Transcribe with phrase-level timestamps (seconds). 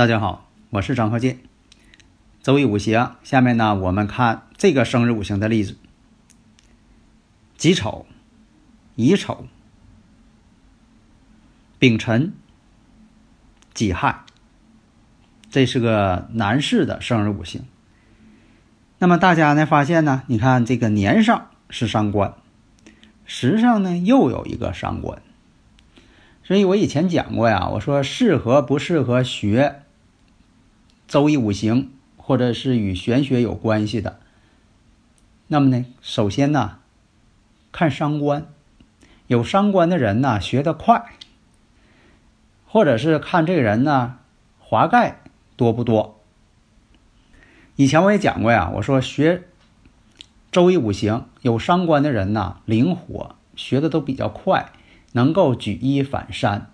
[0.00, 1.40] 大家好，我是张鹤剑。
[2.42, 5.76] 周易五行，下面呢，我们看这个生日五行的例子：
[7.58, 8.06] 己丑、
[8.94, 9.44] 乙丑、
[11.78, 12.32] 丙辰、
[13.74, 14.24] 己亥。
[15.50, 17.66] 这是个男士的生日五行。
[18.98, 22.32] 那么大家呢发现呢，你看这个年上是伤官，
[23.26, 25.20] 时上呢又有一个伤官。
[26.42, 29.82] 所以我以前讲过呀，我说适合不适合学
[31.10, 34.20] 周易五行，或者是与玄学有关系的。
[35.48, 36.78] 那么呢，首先呢，
[37.72, 38.46] 看伤官，
[39.26, 41.16] 有伤官的人呢学得快，
[42.64, 44.18] 或者是看这个人呢
[44.60, 45.20] 华盖
[45.56, 46.20] 多不多。
[47.74, 49.42] 以前我也讲过呀，我说学
[50.52, 54.70] 周易五行有伤官的人呢灵活，学的都比较快。
[55.10, 56.70] 能够举一反三，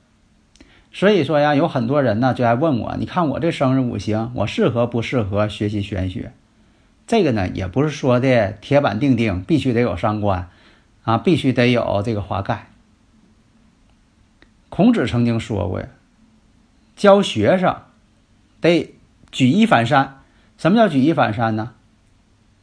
[0.97, 6.33] 所以说呀，有很多人呢就来问我，你看我这生日五行，我适合不适合学习玄学？
[7.06, 10.48] 这个呢，也不是说的铁板钉钉，必须得有伤官
[11.05, 12.70] 啊，必须得有这个华盖。
[14.70, 15.89] 孔子曾经说过呀，
[16.97, 17.77] 教学生
[18.62, 18.94] 得
[19.30, 20.20] 举一反三。
[20.56, 21.72] 什么叫举一反三呢？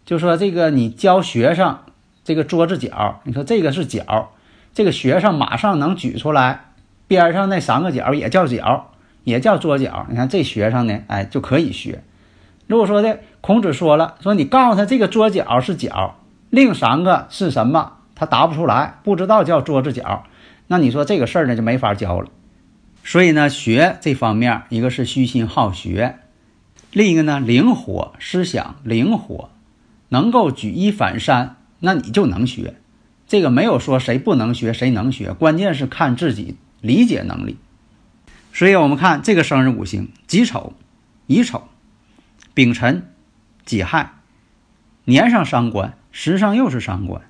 [0.06, 1.78] 就说这个你教学生
[2.24, 4.32] 这个桌子角，你说这个是角。
[4.74, 6.73] 这个学生马上能举出来，
[7.08, 8.92] 边上那三个角也叫角，
[9.24, 10.06] 也叫桌角。
[10.10, 12.04] 你看这学生呢，哎，就可以学。
[12.68, 16.16] 如果说的孔子说了，说你告诉他这个桌角是角，
[16.50, 20.24] 另三个是什么，他答不出来，不知道叫桌子角，
[20.68, 22.30] 那你说这个事儿呢就没法教了。
[23.04, 26.20] 所以呢，学这方面，一个是虚心好学，
[26.94, 29.50] 另一个呢灵活思想，灵活，
[30.08, 32.76] 能够举一反三，那你就能学。
[33.28, 37.58] 这个没有说谁不能学，谁能学，关键是看自己理解能力。
[38.54, 40.74] 所以我们看这个生日五行：己丑、
[41.26, 41.68] 乙丑、
[42.54, 43.12] 丙辰、
[43.66, 44.14] 己亥，
[45.06, 47.24] 年上伤官，时上又是伤官。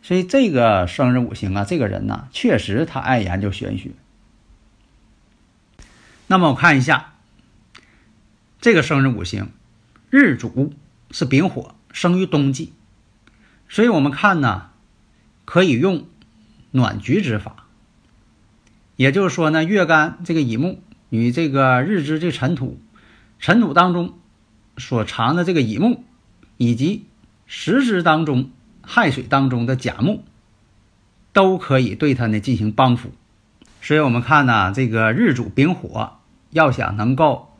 [0.00, 3.90] 所以这个生日五行啊，这个人呢，确实他爱研究玄学。
[6.28, 7.12] 那么我看一下
[8.62, 9.50] 这个生日五行，
[10.08, 10.72] 日主
[11.10, 12.72] 是丙火，生于冬季，
[13.68, 14.70] 所以我们看呢。
[15.46, 16.06] 可以用
[16.70, 17.63] 暖局之法，
[18.96, 22.80] 也就是说呢，月干这个乙木与这个日支这尘土，
[23.38, 24.14] 尘土当中
[24.76, 26.04] 所藏的这个乙木，
[26.56, 27.04] 以及
[27.46, 28.50] 时支当中
[28.82, 30.22] 亥水当中的甲木，
[31.32, 33.10] 都可以对它呢进行帮扶。
[33.82, 36.18] 所以我们看呢，这个日主丙火
[36.50, 37.52] 要想能够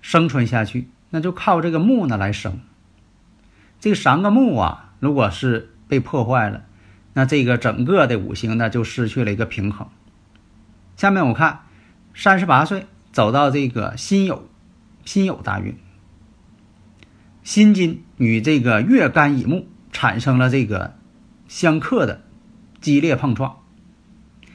[0.00, 2.60] 生存下去，那就靠这个木呢来生。
[3.80, 6.62] 这三个木啊，如果是被破坏了。
[7.14, 9.88] 那这个整个的五行呢，就失去了一个平衡。
[10.96, 11.62] 下面我看，
[12.14, 14.42] 三十八岁走到这个辛酉，
[15.04, 15.76] 辛酉大运，
[17.42, 20.94] 辛金与这个月干乙木产生了这个
[21.48, 22.22] 相克的
[22.80, 23.58] 激烈碰撞。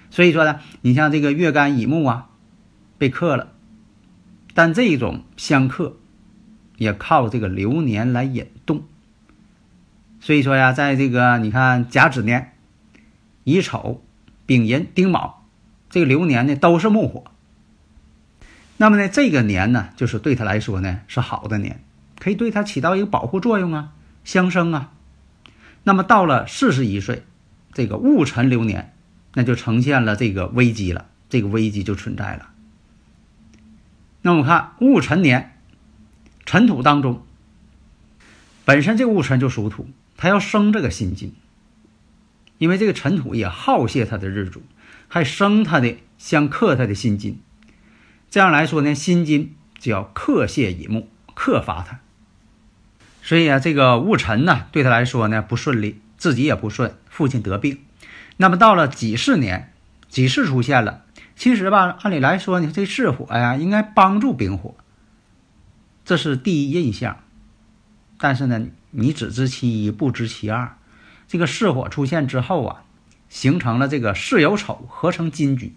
[0.09, 2.29] 所以说呢，你像这个月干乙木啊，
[2.97, 3.51] 被克了，
[4.53, 5.97] 但这种相克
[6.77, 8.83] 也靠这个流年来引动。
[10.19, 12.53] 所以说呀，在这个你看甲子年、
[13.43, 14.03] 乙丑、
[14.45, 15.46] 丙寅、丁卯
[15.89, 17.23] 这个流年呢，都是木火。
[18.77, 21.83] 那么呢，这个年呢，就是对他来说呢是好的年，
[22.19, 23.93] 可以对他起到一个保护作用啊，
[24.23, 24.91] 相生啊。
[25.83, 27.23] 那么到了四十一岁，
[27.73, 28.93] 这个戊辰流年，
[29.33, 32.49] 那就呈现了这个危机了，这个危机就存在了。
[34.21, 35.57] 那我们看戊辰年，
[36.45, 37.23] 尘土当中，
[38.65, 39.87] 本身这个戊辰就属土。
[40.19, 41.35] 他要生这个辛金，
[42.57, 44.63] 因为这个尘土也耗泄他的日主，
[45.07, 47.41] 还生他的相克他的辛金。
[48.29, 51.99] 这样来说呢，辛金就要克泄乙木，克伐他。
[53.21, 57.79] 所以啊，这个戊辰呢，对他来说呢不顺利，自己也不顺，父亲得病。
[58.37, 59.73] 那么到了己巳年，
[60.09, 61.03] 己巳出现了，
[61.35, 64.75] 其实吧，按理来说呢，这巳火呀应该帮助丙火，
[66.05, 67.17] 这是第一印象。
[68.19, 70.77] 但是呢，你只知其一，不知其二。
[71.27, 72.83] 这个巳火出现之后啊，
[73.29, 75.73] 形成了这个巳酉丑合成金局。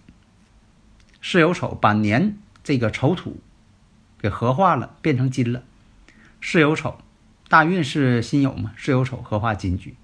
[1.21, 3.41] 巳酉丑把年这个丑土
[4.21, 5.63] 给合化了，变成金了。
[6.41, 6.99] 巳酉丑，
[7.49, 8.73] 大运是辛酉嘛？
[8.77, 9.95] 巳酉丑合化金局，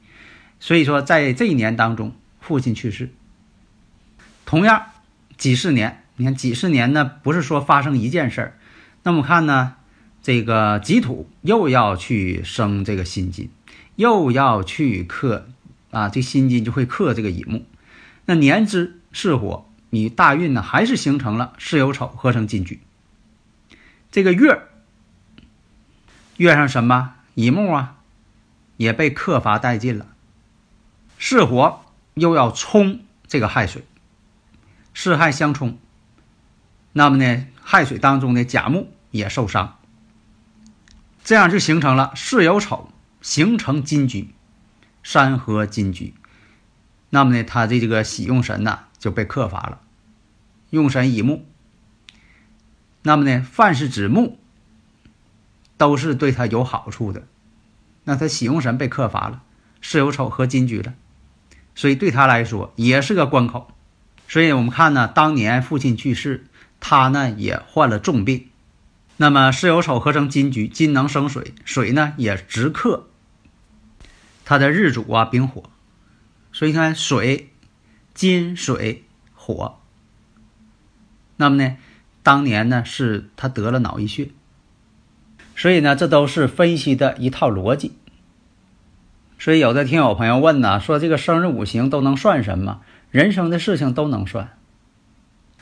[0.60, 3.12] 所以说在这一年当中，父亲去世。
[4.44, 4.86] 同样，
[5.36, 8.58] 几十年，你看几十年呢，不是说发生一件事儿。
[9.02, 9.76] 那么看呢，
[10.22, 13.50] 这个己土又要去生这个辛金。
[13.96, 15.48] 又要去克
[15.96, 17.64] 啊，这辛金就会克这个乙木。
[18.26, 22.82] 那年支巳火，你大运呢还是形成了巳酉丑合成金局。
[24.10, 24.60] 这个月
[26.36, 27.96] 月上什么乙木啊，
[28.76, 30.08] 也被克伐殆尽了。
[31.16, 31.80] 巳火
[32.12, 33.82] 又要冲这个亥水，
[34.92, 35.78] 巳亥相冲，
[36.92, 39.78] 那么呢亥水当中的甲木也受伤，
[41.24, 42.92] 这样就形成了巳酉丑。
[43.22, 44.35] 形成金局，
[45.06, 46.14] 山河金局，
[47.10, 49.80] 那么呢，他的这个喜用神呐就被克伐了，
[50.70, 51.46] 用神乙木。
[53.02, 54.36] 那么呢，凡是指木，
[55.76, 57.22] 都是对他有好处的。
[58.02, 59.44] 那他喜用神被克伐了，
[59.80, 60.94] 是有丑合金局了，
[61.76, 63.70] 所以对他来说也是个关口。
[64.26, 66.46] 所以我们看呢，当年父亲去世，
[66.80, 68.48] 他呢也患了重病。
[69.18, 73.08] 那么巳酉丑合成金局，金能生水，水呢也直克。
[74.46, 75.64] 它的日主啊，丙火，
[76.52, 77.50] 所以看水、
[78.14, 79.02] 金、水、
[79.34, 79.80] 火。
[81.36, 81.76] 那么呢，
[82.22, 84.30] 当年呢是他得了脑溢血，
[85.56, 87.98] 所以呢，这都是分析的一套逻辑。
[89.36, 92.82] 所以有的听友朋友问呢，说这个生日五行都能算什么？
[93.10, 94.56] 人生的事情都能算。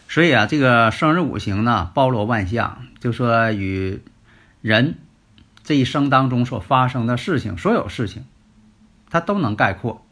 [0.08, 4.02] 所以啊，这个生日五行呢，包罗万象，就说与
[4.60, 4.98] 人
[5.62, 8.26] 这一生当中所发生的事情，所有事情。
[9.14, 10.02] 它都能概括，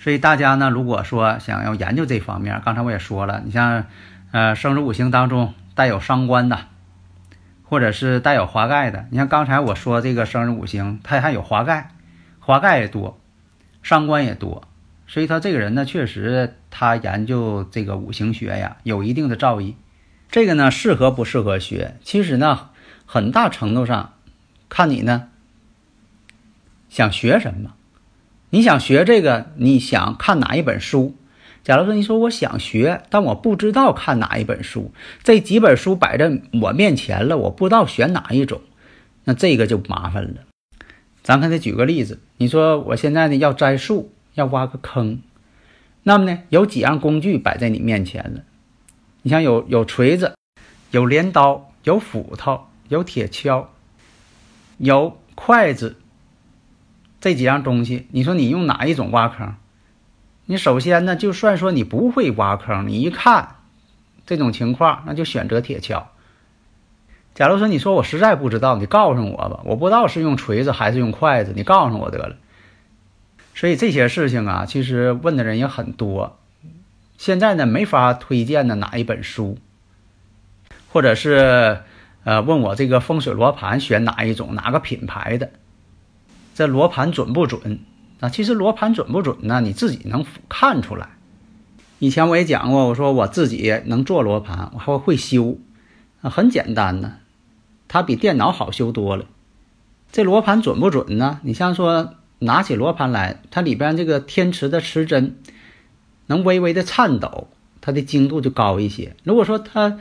[0.00, 3.86] 所以大家呢，如果说想要研究这方面，刚才我也说了，你像，
[4.32, 6.66] 呃，生日五行当中带有伤官的，
[7.62, 11.92] 或者是带有华盖的，你像刚才我说这个生日五行，它还有华盖，
[12.38, 13.18] 华盖也多，
[13.82, 14.68] 伤官也多，
[15.06, 19.72] 所以他这个人呢，确实他研究这个五行学呀，有一定的造诣。
[20.30, 22.68] 这个呢，适合不适合学，其实呢，
[23.06, 24.12] 很大程度上
[24.68, 25.30] 看你呢
[26.90, 27.72] 想学什么。
[28.56, 29.50] 你想学这个？
[29.56, 31.14] 你想看哪一本书？
[31.62, 38.62] 假如说你说我想学，但我不知道看哪一本书，这几本书摆在我面前了，我不知道选哪一种，
[39.24, 40.36] 那这个就麻烦了。
[41.22, 45.20] 咱看再举个例子，你说我现在呢要栽树，要挖个坑，
[46.04, 48.40] 那么呢有几样工具摆在你面前了？
[49.20, 50.34] 你像有有锤子，
[50.92, 53.66] 有镰刀，有斧头，有铁锹，
[54.78, 55.96] 有筷子。
[57.26, 59.56] 这几样东西，你说你用哪一种挖坑？
[60.44, 63.56] 你首先呢，就算说你不会挖坑，你一看
[64.24, 66.04] 这种情况，那就选择铁锹。
[67.34, 72.36] 假如说你说我实在不知道，你告诉我吧，我不知道是用锤子还是用筷子，你告诉我得了。
[73.56, 76.38] 所以这些事情啊，其实问的人也很多。
[77.18, 79.58] 现在呢，没法推荐的哪一本书，
[80.92, 81.80] 或者是
[82.22, 85.50] 呃问我这个风水罗盘选哪一种，哪个品牌的。
[86.56, 87.80] 这罗盘准不准
[88.18, 88.30] 啊？
[88.30, 89.60] 其实罗盘准不准呢？
[89.60, 91.10] 你自己能看出来。
[91.98, 95.58] 以前我也讲过，我说我自己能做罗盘，我还会修，
[96.22, 97.16] 啊，很简单呢，
[97.88, 99.26] 它比电脑好修多了。
[100.10, 101.40] 这罗盘准不准呢？
[101.42, 105.36] 你像说拿起罗盘来，它里边这个天池的磁针
[106.24, 107.48] 能微微的颤抖，
[107.82, 109.14] 它的精度就高一些。
[109.24, 109.98] 如果说它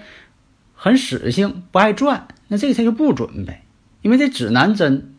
[0.73, 3.65] 很死性不爱转，那这个它就不准呗，
[4.01, 5.11] 因为这指南针。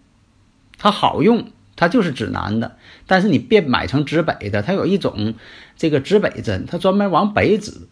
[0.79, 4.63] 它好用，它就是指南的，但是你别买成指北的。
[4.63, 5.35] 它有一种
[5.77, 7.89] 这个指北针，它专门往北指。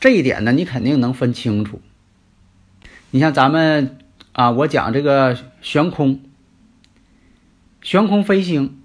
[0.00, 1.80] 这一点呢，你肯定能分清楚。
[3.10, 3.98] 你像咱们
[4.32, 6.20] 啊，我讲这个悬空，
[7.82, 8.78] 悬空飞星，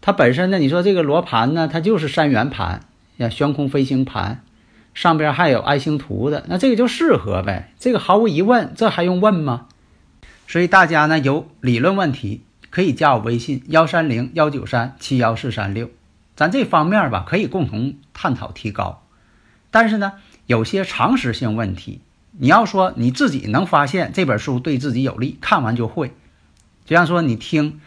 [0.00, 2.82] 它本身呢，你说这个罗盘呢，它就是三元盘，
[3.18, 4.44] 像，悬空飞行盘，
[4.94, 7.72] 上边还有爱星图的，那这个就适合呗。
[7.78, 9.66] 这个毫无疑问，这还用问吗？
[10.48, 15.90] 所以大家呢有理论问题可以加我微信幺三零幺九三七幺四三六，
[16.36, 19.02] 咱这方面吧可以共同探讨提高。
[19.70, 20.14] 但是呢，
[20.46, 22.00] 有些常识性问题，
[22.32, 26.12] 你要说你自己能发现这本书对自己有利，看完就会。
[26.86, 27.82] 就像说你听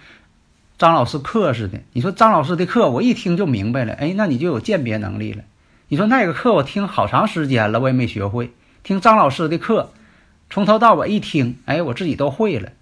[0.77, 5.43] 张老师课似的，你说张老师的课我一听就明白了，哎，那你就有鉴别能力了。
[5.87, 8.53] 你说那个课我听好长时间了，我也没学会。
[8.83, 9.91] 听张老师的课。
[10.51, 12.73] 从头到尾一听，哎，我自己都会了。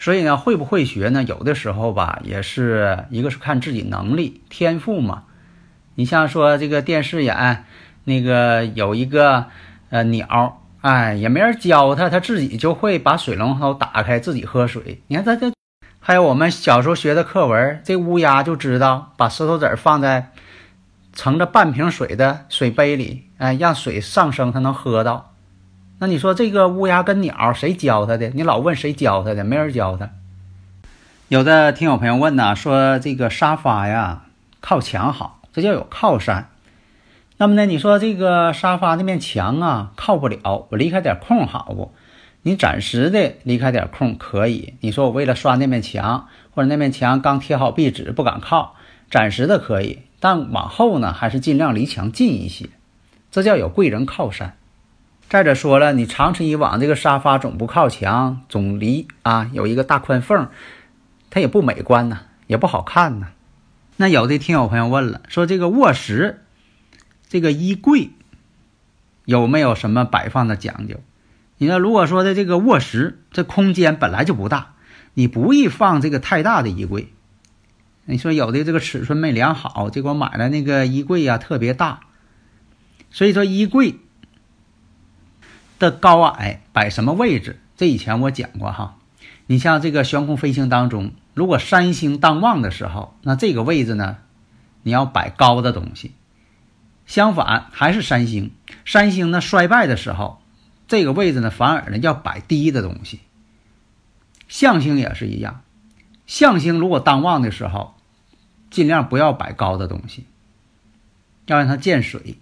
[0.00, 1.22] 所以呢，会不会学呢？
[1.22, 5.24] 有的时候吧，也是一个是看自己能力、天赋嘛。
[5.94, 7.64] 你像说这个电视眼，
[8.04, 9.46] 那个有一个
[9.90, 15.02] 呃鸟，哎，也没人教他，他自己就会把水龙头打开，自己喝水。
[15.08, 15.52] 你看他这，
[16.00, 20.32] 还有我们小时候学的课文，这乌鸦就知道把石头子放在
[21.14, 25.33] 盛着半瓶水的水杯里，哎，让水上升，它能喝到。
[26.04, 28.28] 那你说这个乌鸦跟鸟谁教他的？
[28.28, 30.10] 你老问谁教他的，没人教他。
[31.28, 34.24] 有的听友朋友问呢，说这个沙发呀
[34.60, 36.50] 靠墙好，这叫有靠山。
[37.38, 41.94] 那么呢，你说这个沙发那面墙啊靠不了，我离开点空好不？
[42.42, 44.74] 你暂时的离开点空可以。
[44.80, 48.74] 你说我为了刷那面墙，或者那面墙刚贴好壁纸不敢靠，
[49.10, 50.00] 暂时的可以。
[50.20, 52.66] 但往后呢，还是尽量离墙近一些，
[53.30, 54.58] 这叫有贵人靠山。
[55.28, 60.48] 再者说了，你长此以往，这个沙发总不靠墙，总离啊有一个大宽缝，
[61.28, 63.28] 它也不美观呐，也不好看呐。
[63.96, 66.44] 那有的听友朋友问了，说这个卧室，
[67.26, 68.10] 这个衣柜
[69.24, 71.00] 有没有什么摆放的讲究？
[71.58, 74.74] 你说如果说的这个卧室这空间本来就不大，
[75.14, 77.12] 你不宜放这个太大的衣柜。
[78.04, 82.00] 你说有的这个尺寸没量好，结果买了那个衣柜呀特别大，
[83.10, 83.96] 所以说衣柜。
[85.78, 87.60] 的高矮摆什么位置？
[87.76, 88.96] 这以前我讲过哈。
[89.46, 94.16] 你像这个悬空飞行当中，如果三星当旺的时候，那这个位置呢，
[94.82, 96.12] 你要摆高的东西。
[97.04, 98.52] 相反，还是三星，
[98.86, 100.40] 三星呢衰败的时候，
[100.88, 103.20] 这个位置呢反而呢要摆低的东西。
[104.48, 105.62] 象星也是一样，
[106.26, 107.94] 象星如果当旺的时候，
[108.70, 110.24] 尽量不要摆高的东西，
[111.44, 112.38] 要让它见水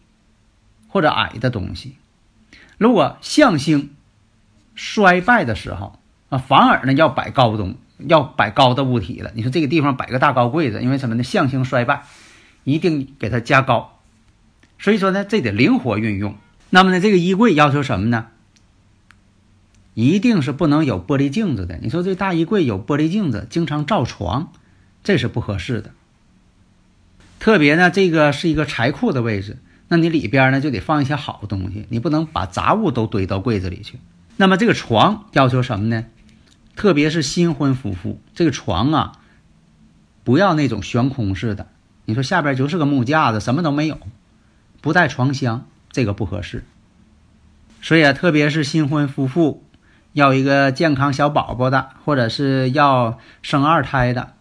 [0.86, 1.96] 或者矮的东西。
[2.78, 3.94] 如果象星
[4.74, 5.98] 衰败的时候
[6.28, 9.30] 啊，反而呢要摆高东，要摆高的物体了。
[9.34, 11.22] 你说这个地方摆个大高柜子，因为什么呢？
[11.22, 12.04] 象星衰败，
[12.64, 13.98] 一定给它加高。
[14.78, 16.36] 所以说呢，这得灵活运用。
[16.70, 18.28] 那么呢，这个衣柜要求什么呢？
[19.94, 21.78] 一定是不能有玻璃镜子的。
[21.82, 24.50] 你说这大衣柜有玻璃镜子，经常照床，
[25.04, 25.90] 这是不合适的。
[27.38, 29.58] 特别呢，这个是一个财库的位置。
[29.92, 33.98] 那你里边呢就得放一些好东西，你不能把杂物都堆到柜子里去。
[34.38, 36.06] 那么这个床要求什么呢？
[36.74, 39.12] 特别是新婚夫妇，这个床啊，
[40.24, 41.66] 不要那种悬空式的。
[42.06, 43.98] 你说下边就是个木架子，什么都没有，
[44.80, 46.64] 不带床箱，这个不合适。
[47.82, 49.62] 所以啊，特别是新婚夫妇
[50.14, 54.32] 要一个健康小宝宝的，或者是要生二胎的。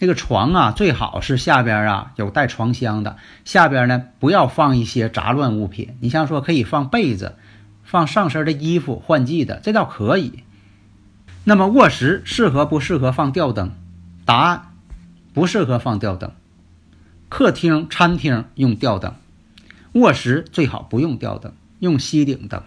[0.00, 5.94] 这个床啊，最好是下边啊有带床箱的，下边呢不要放一些杂乱物品。
[6.00, 7.36] 你像说可以放被子，
[7.84, 10.42] 放上身的衣服换季的，这倒可以。
[11.44, 13.72] 那么卧室适合不适合放吊灯？
[14.24, 14.72] 答案：
[15.34, 16.32] 不适合放吊灯。
[17.28, 19.16] 客厅、餐厅用吊灯，
[19.92, 22.62] 卧室最好不用吊灯，用吸顶灯。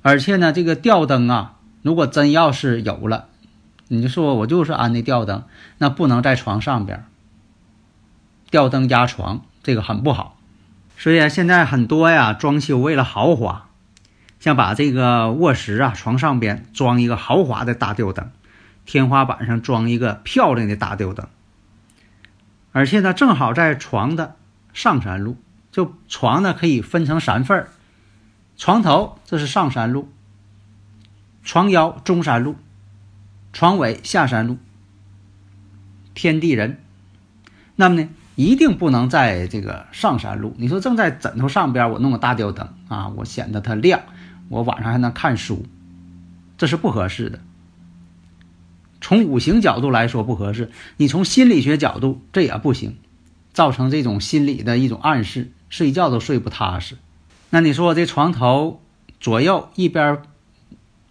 [0.00, 3.28] 而且呢，这个吊灯啊，如果真要是有了。
[3.92, 5.44] 你就说我就是安的吊灯，
[5.76, 7.04] 那不能在床上边。
[8.50, 10.38] 吊灯压床，这个很不好。
[10.96, 13.68] 所以啊，现在很多呀，装修为了豪华，
[14.40, 18.30] 像把这个卧室啊床上边装一个豪华的大吊灯，
[18.86, 21.28] 天花板上装一个漂亮的大吊灯，
[22.72, 24.36] 而且呢，正好在床的
[24.72, 25.36] 上山路，
[25.70, 27.68] 就床呢可以分成三份儿，
[28.56, 30.10] 床头这是上山路，
[31.44, 32.56] 床腰中山路。
[33.52, 34.56] 床尾下山路，
[36.14, 36.78] 天地人，
[37.76, 40.54] 那么呢，一定不能在这个上山路。
[40.56, 44.00] 你说正在枕头上边，我弄个大吊灯啊，我显得它亮，
[44.48, 45.66] 我晚上还能看书，
[46.56, 47.40] 这是不合适的。
[49.00, 52.96] 从五行角度来说不合适，你从心理学角度这也不行，
[53.52, 56.96] 造成这种心理的一种暗示，睡觉都睡不踏实。
[57.50, 58.80] 那你说我这床头
[59.20, 60.22] 左右一边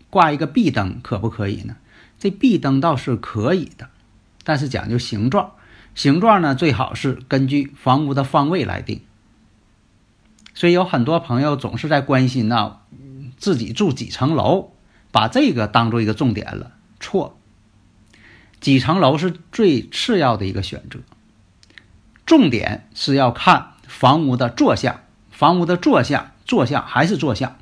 [0.10, 1.76] 挂一个壁灯，可不可以呢？
[2.22, 3.90] 这壁灯倒是可以的，
[4.44, 5.54] 但是讲究形状，
[5.96, 9.02] 形状呢最好是根据房屋的方位来定。
[10.54, 12.78] 所以有很多朋友总是在关心呢，
[13.38, 14.70] 自己住几层楼，
[15.12, 16.74] 把这个当做一个重点了。
[17.00, 17.40] 错，
[18.60, 21.00] 几层楼是最次要的一个选择，
[22.28, 25.02] 重点是要看房屋的坐向，
[25.32, 27.58] 房屋的坐向，坐向还是坐向，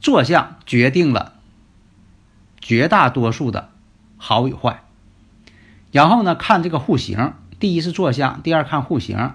[0.00, 1.32] 坐向决定了
[2.60, 3.70] 绝大多数的。
[4.16, 4.82] 好与坏，
[5.92, 9.32] 然后呢，看这个户型，第一是坐向，第二看户型，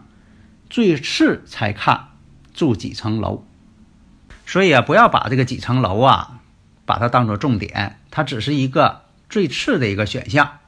[0.70, 2.08] 最次才看
[2.54, 3.44] 住几层楼。
[4.46, 6.40] 所以啊，不要把这个几层楼啊，
[6.86, 10.60] 把它当做重点，它只是一个最次的一个选项，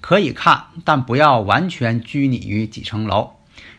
[0.00, 3.32] 可以看，但不要完全拘泥于几层楼。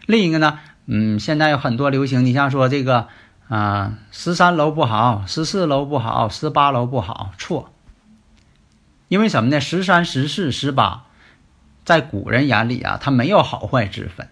[0.05, 3.07] 另一个呢，嗯，现在有很多流行，你像说这个
[3.47, 7.71] 啊，十三楼不好，十四楼不好，十八楼不好，错。
[9.07, 9.61] 因为什么呢？
[9.61, 11.05] 十三、十四、十八，
[11.85, 14.29] 在古人眼里啊，它没有好坏之分。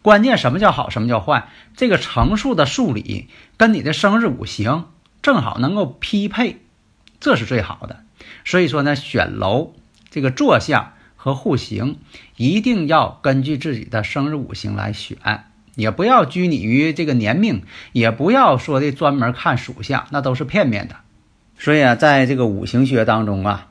[0.00, 1.48] 关键什么叫好，什么叫坏？
[1.76, 4.86] 这个乘数的数理跟你的生日五行
[5.20, 6.60] 正好能够匹配，
[7.20, 8.04] 这是最好的。
[8.44, 9.74] 所以说呢，选楼
[10.08, 11.98] 这个坐向和户型
[12.36, 15.18] 一定要根据自己的生日五行来选，
[15.74, 20.96] 也不要拘泥于这个年命，也不要说的专门看属相，那都是片面的。
[21.58, 23.66] 所以啊，在这个五行学当中啊，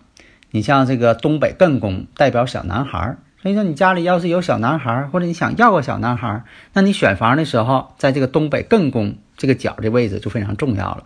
[0.57, 3.19] 你像这个东北艮宫代表小男孩儿。
[3.39, 11.03] 所以说，你家里要是有小男孩，或者你想要个小男孩，那你选房的时候，在这个东北艮宫这个角的位置就非常重要了。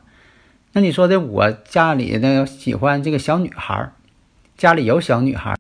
[0.71, 3.91] 那你说的，我家里呢喜欢这个小女孩，
[4.57, 5.57] 家里有小女孩，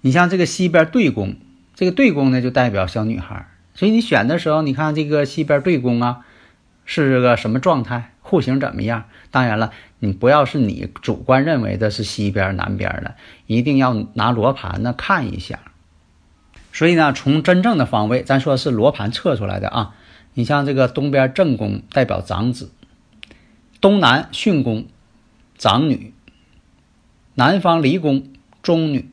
[0.00, 1.36] 你像这个西边对宫，
[1.76, 6.22] 这个对宫呢就代表小女孩，所以你选的时候，你看这个西边对宫啊，
[6.84, 9.04] 是个什么状态，户型怎么样？
[9.30, 13.14] 当然了，你不要是你主观认为的是西边南边的，
[13.46, 15.60] 一定要拿罗盘呢看一下。
[16.72, 19.94] 所以呢，从真正的方位，咱说是罗盘测出来的啊。
[20.32, 22.72] 你像这个东边正宫代表长子，
[23.80, 24.86] 东南巽宫
[25.58, 26.14] 长女，
[27.34, 29.10] 南方离宫中女，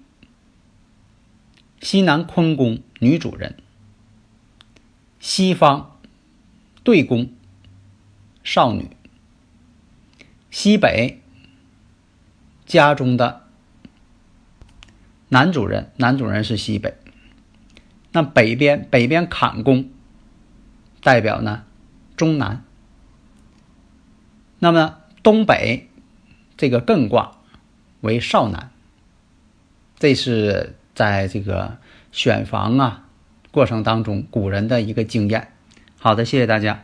[1.82, 3.58] 西南坤宫女主人，
[5.20, 6.00] 西方
[6.84, 7.30] 对宫
[8.44, 8.90] 少女，
[10.52, 11.22] 西北
[12.66, 13.48] 家中的
[15.30, 16.94] 男主人，男主人是西北。
[18.12, 19.90] 那北边北边坎宫
[21.02, 21.64] 代表呢
[22.18, 22.64] 中南，
[24.60, 25.90] 那么东北
[26.58, 27.38] 这个艮卦
[28.02, 28.70] 为少南，
[29.98, 31.78] 这是在这个
[32.12, 33.08] 选房啊
[33.52, 35.54] 过程当中古人的一个经验。
[35.98, 36.84] 好的，谢谢大家。